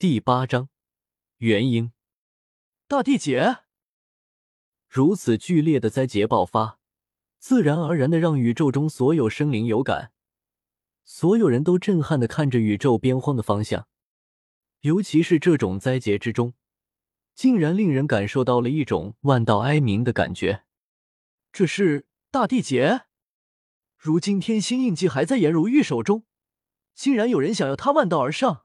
[0.00, 0.70] 第八章
[1.36, 1.92] 元婴。
[2.88, 3.58] 大地劫，
[4.88, 6.78] 如此剧烈的灾劫爆发，
[7.38, 10.10] 自然而然的让宇宙中所有生灵有感，
[11.04, 13.88] 所有人都震撼的看着宇宙边荒的方向。
[14.80, 16.54] 尤其是这种灾劫之中，
[17.34, 20.64] 竟然令人感受到了一种万道哀鸣的感觉。
[21.52, 23.02] 这是大地劫。
[23.98, 26.24] 如今天星印记还在颜如玉手中，
[26.94, 28.64] 竟然有人想要他万道而上。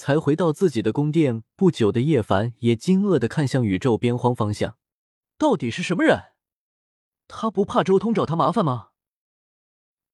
[0.00, 4.78] 才回到自己的宫殿不久的叶凡也惊愕的看向宇宙边荒方向，
[5.36, 6.32] 到底是什么人？
[7.28, 8.92] 他不怕周通找他麻烦吗？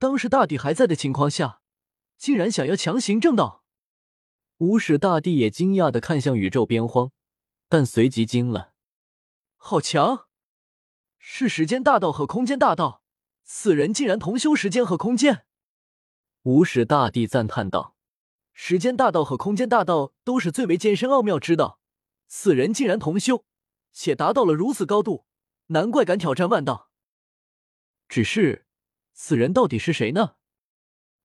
[0.00, 1.60] 当时大帝还在的情况下，
[2.18, 3.62] 竟然想要强行正道。
[4.56, 7.12] 无始大帝也惊讶的看向宇宙边荒，
[7.68, 8.72] 但随即惊了，
[9.56, 10.26] 好强！
[11.16, 13.02] 是时间大道和空间大道，
[13.44, 15.46] 此人竟然同修时间和空间。
[16.42, 17.95] 无始大帝赞叹道。
[18.58, 21.78] 时间大道和空间大道都是最为艰深奥妙之道，
[22.26, 23.44] 此人竟然同修，
[23.92, 25.26] 且达到了如此高度，
[25.66, 26.90] 难怪敢挑战万道。
[28.08, 28.66] 只是，
[29.12, 30.36] 此人到底是谁呢？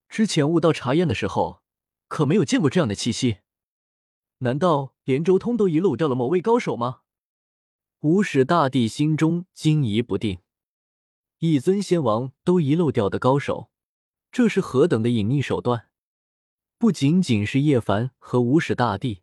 [0.10, 1.64] 之前悟道查验的时候，
[2.10, 3.38] 可没有见过这样的气息。
[4.40, 7.04] 难道连周通都遗漏掉了某位高手吗？
[8.02, 10.40] 无始大帝心中惊疑不定，
[11.38, 13.72] 一尊仙王都遗漏掉的高手，
[14.34, 15.88] 这是何等的隐匿手段？
[16.82, 19.22] 不仅仅是叶凡和无始大帝，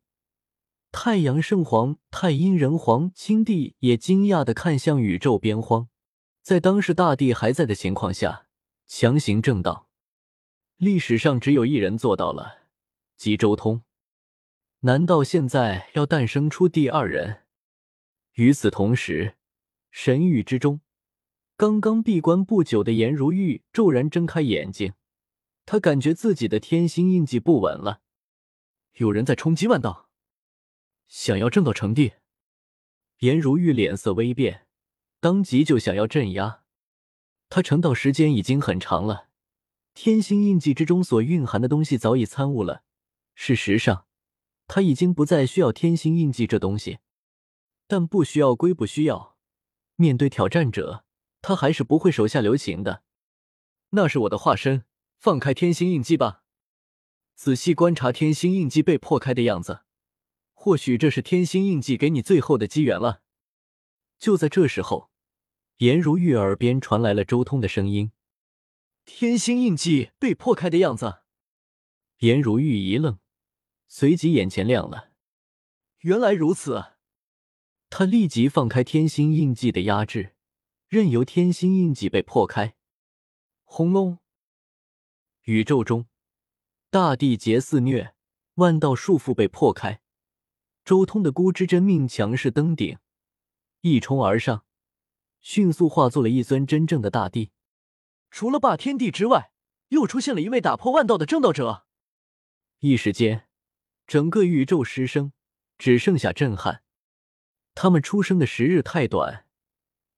[0.93, 5.89] 太阳圣皇、太阴人皇、青帝也惊讶的看向宇宙边荒，
[6.41, 8.47] 在当时大帝还在的情况下
[8.87, 9.89] 强行正道，
[10.77, 12.69] 历史上只有一人做到了，
[13.17, 13.83] 即周通。
[14.83, 17.43] 难道现在要诞生出第二人？
[18.35, 19.35] 与此同时，
[19.91, 20.81] 神域之中，
[21.57, 24.93] 刚刚闭关不久的颜如玉骤然睁开眼睛。
[25.71, 28.01] 他感觉自己的天星印记不稳了，
[28.95, 30.09] 有人在冲击万道，
[31.09, 32.15] 想要正道成帝。
[33.19, 34.67] 颜如玉脸色微变，
[35.21, 36.63] 当即就想要镇压。
[37.51, 39.29] 他成道时间已经很长了，
[39.93, 42.83] 天星印记之中所蕴含的东西早已参悟了。
[43.35, 44.07] 事实上，
[44.67, 47.01] 他已经不再需要天星印记这东西。
[47.87, 49.37] 但不需要归不需要，
[49.97, 51.05] 面对挑战者，
[51.43, 53.03] 他还是不会手下留情的。
[53.91, 54.87] 那是我的化身。
[55.19, 56.45] 放开天星印记吧，
[57.35, 59.81] 仔细观察天星印记被破开的样子，
[60.53, 63.23] 或许这是天星印记给你最后的机缘了。
[64.21, 65.11] 就在这时候，
[65.79, 68.13] 颜如玉耳边传来了周通的声音
[69.05, 71.23] ：“天星印记被破开的样子。”
[72.19, 73.19] 颜如玉一愣，
[73.89, 75.11] 随即眼前亮了，
[75.99, 76.93] 原来如此。
[77.91, 80.37] 他立即放开天星印记的压制，
[80.87, 82.77] 任由天星印记被破开。
[83.65, 84.19] 轰隆！
[85.49, 86.05] 宇宙中，
[86.91, 88.13] 大地劫肆虐，
[88.57, 90.03] 万道束缚被破开。
[90.85, 92.99] 周通的孤之真命强势登顶，
[93.81, 94.67] 一冲而上，
[95.41, 97.51] 迅速化作了一尊真正的大帝。
[98.31, 99.51] 除了霸天帝之外，
[99.89, 101.87] 又出现了一位打破万道的正道者。
[102.81, 103.49] 一时间，
[104.07, 105.33] 整个宇宙失声，
[105.79, 106.83] 只剩下震撼。
[107.75, 109.47] 他们出生的时日太短，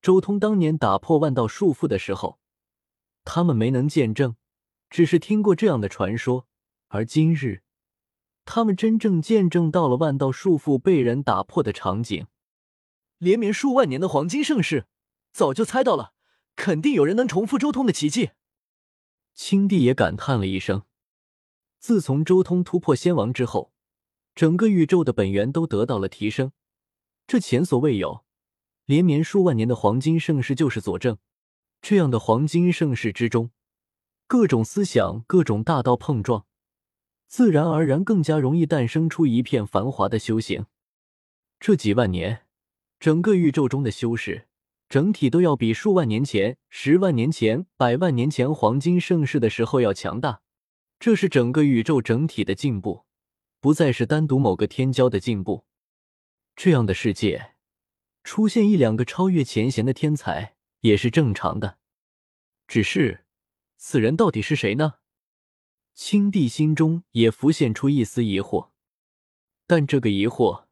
[0.02, 2.40] 周通当年打破万道束缚的时候，
[3.22, 4.34] 他们没能见证。
[4.90, 6.48] 只是听过这样的传说，
[6.88, 7.62] 而今日，
[8.44, 12.26] 他们真正见证到了万道束缚被人打破的场景。
[13.18, 14.86] 连绵数万年的黄金盛世，
[15.32, 16.12] 早就猜到了，
[16.56, 18.30] 肯定有人能重复周通的奇迹。
[19.32, 20.82] 青帝也感叹了一声：
[21.78, 23.72] 自从周通突破仙王之后，
[24.34, 26.50] 整个宇宙的本源都得到了提升，
[27.28, 28.24] 这前所未有。
[28.86, 31.18] 连绵数万年的黄金盛世就是佐证。
[31.80, 33.52] 这样的黄金盛世之中。
[34.30, 36.46] 各种思想、各种大道碰撞，
[37.26, 40.66] 自然而然更加容易诞生出一片繁华的修行。
[41.58, 42.46] 这几万年，
[43.00, 44.46] 整个宇宙中的修士
[44.88, 50.42] 整体都要比数万年前、十万年前、百万年前黄金盛世的时候要强大。
[51.00, 53.06] 这是整个宇宙整体的进步，
[53.58, 55.64] 不再是单独某个天骄的进步。
[56.54, 57.56] 这样的世界，
[58.22, 61.78] 出现一两个超越前贤的天才也是正常的。
[62.68, 63.24] 只是。
[63.82, 64.96] 此人到底是谁呢？
[65.94, 68.68] 青帝心中也浮现出一丝疑惑，
[69.66, 70.66] 但这个疑惑，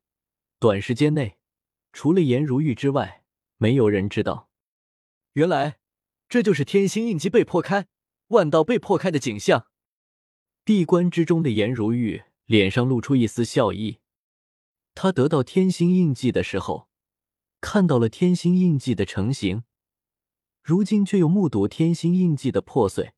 [0.58, 1.38] 短时间内，
[1.90, 3.24] 除了颜如玉之外，
[3.56, 4.50] 没有人知道。
[5.32, 5.78] 原来，
[6.28, 7.88] 这就是天星印记被破开，
[8.26, 9.68] 万道被破开的景象。
[10.62, 14.00] 闭关之中的颜如玉脸上露出一丝笑意。
[14.94, 16.90] 他得到天星印记的时候，
[17.62, 19.64] 看到了天星印记的成型。
[20.68, 23.14] 如今却又目睹天星印记的破碎，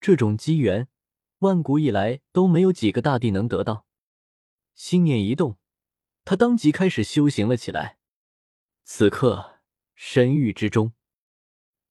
[0.00, 0.86] 这种机缘，
[1.40, 3.86] 万古以来都没有几个大帝能得到。
[4.72, 5.56] 心念一动，
[6.24, 7.98] 他当即开始修行了起来。
[8.84, 9.58] 此刻，
[9.96, 10.92] 神域之中，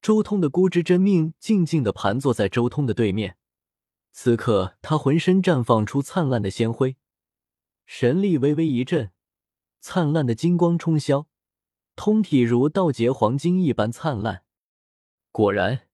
[0.02, 3.36] 周通的孤之真命静静的盘坐在周通的对面。
[4.14, 6.96] 此刻，他浑身绽放出灿烂的仙辉，
[7.86, 9.12] 神力微微一震，
[9.82, 11.26] 灿烂的金光冲霄，
[11.98, 14.45] 通体如道劫黄金一般灿烂。
[15.36, 15.90] 果然，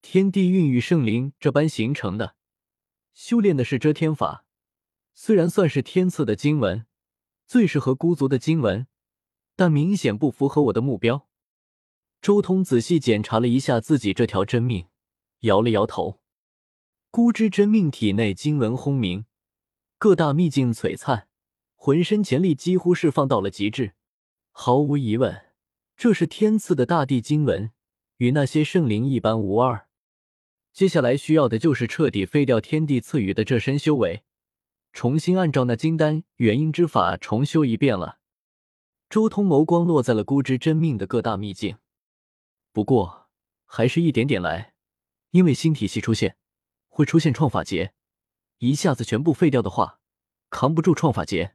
[0.00, 2.36] 天地孕育圣灵这般形成的，
[3.12, 4.44] 修炼的是遮天法。
[5.12, 6.86] 虽然算是天赐的经文，
[7.48, 8.86] 最适合孤族的经文，
[9.56, 11.28] 但明显不符合我的目标。
[12.22, 14.86] 周通仔细检查了一下自己这条真命，
[15.40, 16.20] 摇了摇头。
[17.10, 19.24] 孤之真命体内经文轰鸣，
[19.98, 21.26] 各大秘境璀璨，
[21.74, 23.94] 浑身潜力几乎释放到了极致。
[24.52, 25.46] 毫无疑问，
[25.96, 27.72] 这是天赐的大地经文，
[28.20, 29.88] 与那些圣灵一般无二。
[30.74, 34.24] 接下来需要的就是彻底废掉天地赐予的这身修为，
[34.92, 38.18] 重新按照那金丹元婴之法重修一遍了。
[39.08, 41.78] 周通眸光落在了孤之真命的各大秘境，
[42.72, 43.30] 不过
[43.64, 44.74] 还是一点点来，
[45.30, 46.36] 因为新体系出现。
[46.92, 47.94] 会出现创法劫，
[48.58, 50.00] 一下子全部废掉的话，
[50.50, 51.54] 扛不住创法劫。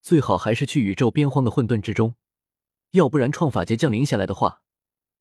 [0.00, 2.14] 最好还是去宇宙边荒的混沌之中，
[2.92, 4.62] 要不然创法劫降临下来的话，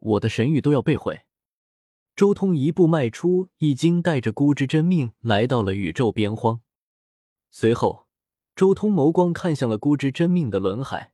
[0.04, 1.22] 我的神域都要被毁。
[2.16, 6.62] 周通一步迈出，已经带着孤之真命来到了宇宙边荒。
[7.50, 8.08] 随后，
[8.56, 11.14] 周通眸光看向了孤之真命的轮海，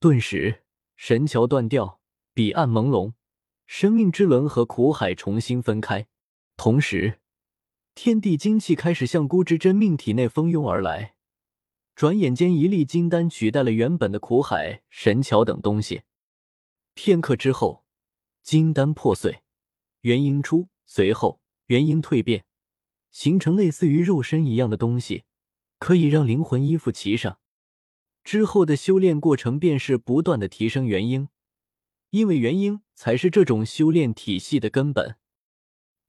[0.00, 0.62] 顿时
[0.96, 2.00] 神桥断掉，
[2.32, 3.12] 彼岸朦胧，
[3.66, 6.06] 生命之轮和苦海重新分开。
[6.56, 7.20] 同时，
[7.94, 11.16] 天地精气开始向孤之真命体内蜂拥而来。
[11.94, 16.02] 转眼间，一粒金丹取代了原本的苦海、神桥等东西。
[16.94, 17.84] 片刻之后，
[18.42, 19.42] 金丹破碎，
[20.00, 22.44] 元婴出，随后元婴蜕变，
[23.10, 25.24] 形成类似于肉身一样的东西，
[25.78, 27.38] 可以让灵魂依附其上。
[28.24, 31.28] 之后的修炼过程便是不断的提升元婴，
[32.10, 35.16] 因为元婴才是这种修炼体系的根本。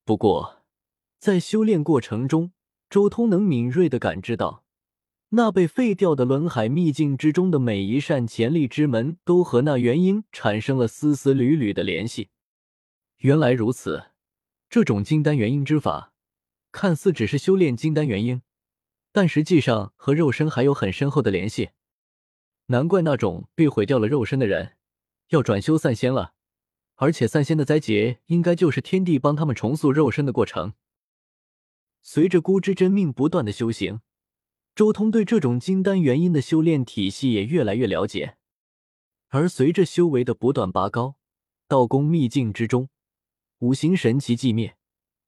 [0.03, 0.63] 不过，
[1.19, 2.51] 在修炼过程中，
[2.89, 4.65] 周通能敏锐的感知到，
[5.29, 12.29] 那被废掉的轮海秘境之中的每一扇潜力之门，都和那元婴产生了丝丝缕缕的联系。
[13.17, 14.05] 原来如此，
[14.69, 16.13] 这种金丹元婴之法，
[16.71, 18.41] 看似只是修炼金丹元婴，
[19.11, 21.69] 但实际上和肉身还有很深厚的联系。
[22.67, 24.77] 难怪那种被毁掉了肉身的人，
[25.29, 26.33] 要转修散仙了。
[26.95, 30.73] 而且散仙的灾劫，应该就是天地帮他们重塑肉身的过程。
[32.01, 34.01] 随着孤之真命不断的修行，
[34.79, 38.37] 周通对这种金丹元婴的修炼体系也越来越了解。
[39.27, 41.17] 而随着修为的不断拔高，
[41.67, 42.87] 道宫秘境之中，
[43.57, 44.77] 五行神奇寂灭，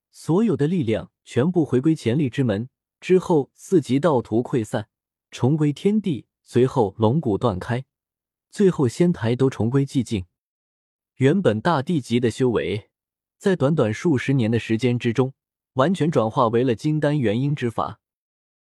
[0.10, 2.70] 所有的力量全部回归潜力之门
[3.02, 4.88] 之后，四级道图溃散，
[5.30, 6.28] 重归天地。
[6.42, 7.84] 随后龙骨断开，
[8.50, 10.24] 最后仙台都重归寂静。
[11.16, 12.90] 原本大地级的修为，
[13.38, 15.34] 在短短数十年的时间之中，
[15.74, 18.00] 完全转化为了金丹元婴之法。